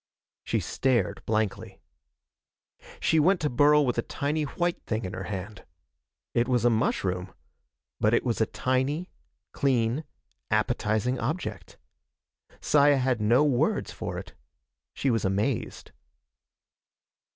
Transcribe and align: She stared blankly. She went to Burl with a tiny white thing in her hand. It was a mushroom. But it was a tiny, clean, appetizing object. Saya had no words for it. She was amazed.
She 0.43 0.59
stared 0.59 1.21
blankly. 1.27 1.79
She 2.99 3.19
went 3.19 3.39
to 3.41 3.51
Burl 3.51 3.85
with 3.85 3.99
a 3.99 4.01
tiny 4.01 4.45
white 4.45 4.81
thing 4.87 5.05
in 5.05 5.13
her 5.13 5.25
hand. 5.25 5.63
It 6.33 6.47
was 6.47 6.65
a 6.65 6.71
mushroom. 6.71 7.35
But 7.99 8.15
it 8.15 8.25
was 8.25 8.41
a 8.41 8.47
tiny, 8.47 9.11
clean, 9.51 10.03
appetizing 10.49 11.19
object. 11.19 11.77
Saya 12.61 12.97
had 12.97 13.21
no 13.21 13.43
words 13.43 13.91
for 13.91 14.17
it. 14.17 14.33
She 14.95 15.11
was 15.11 15.23
amazed. 15.23 15.91